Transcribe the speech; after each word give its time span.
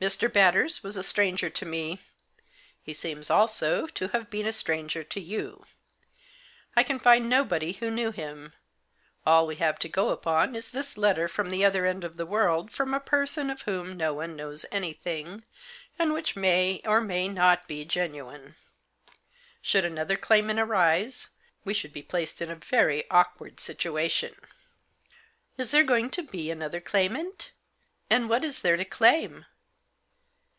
Mr. 0.00 0.32
Batters 0.32 0.82
was 0.82 0.96
a 0.96 1.02
stranger 1.02 1.50
to 1.50 1.66
me; 1.66 2.00
he 2.80 2.94
seems, 2.94 3.28
also, 3.28 3.86
to 3.88 4.08
have 4.08 4.30
been 4.30 4.46
a 4.46 4.50
stranger 4.52 5.04
to 5.04 5.20
you; 5.20 5.62
I 6.74 6.82
can 6.82 6.98
find 6.98 7.28
nobody 7.28 7.72
who 7.72 7.90
knew 7.90 8.10
him. 8.10 8.54
All 9.26 9.46
we 9.46 9.56
have 9.56 9.78
to 9.80 9.90
go 9.90 10.08
upon 10.08 10.56
is 10.56 10.70
this 10.72 10.96
letter 10.96 11.28
from 11.28 11.50
the 11.50 11.66
other 11.66 11.84
end 11.84 12.02
of 12.02 12.16
the 12.16 12.24
world, 12.24 12.70
from 12.72 12.94
a 12.94 12.98
person 12.98 13.50
of 13.50 13.60
whom 13.64 13.94
no 13.98 14.14
one 14.14 14.34
knows 14.36 14.64
anything, 14.72 15.44
and 15.98 16.14
which 16.14 16.34
may 16.34 16.80
or 16.86 17.02
may 17.02 17.28
not 17.28 17.68
be 17.68 17.84
Digitized 17.84 17.88
by 17.88 17.88
48 17.88 17.88
THE 17.90 17.92
J0S8. 17.92 17.92
genuine. 17.92 18.56
Should 19.60 19.84
another 19.84 20.16
claimant 20.16 20.60
arise 20.60 21.28
we 21.62 21.74
should 21.74 21.92
be 21.92 22.00
placed 22.02 22.40
in 22.40 22.50
a 22.50 22.56
very 22.56 23.04
awkward 23.10 23.60
situation." 23.60 24.34
"Is 25.58 25.72
there 25.72 25.84
going 25.84 26.08
to 26.12 26.22
be 26.22 26.50
another 26.50 26.80
claimant? 26.80 27.50
And 28.08 28.30
what 28.30 28.44
is 28.46 28.62
there 28.62 28.78
to 28.78 28.86
claim 28.86 29.44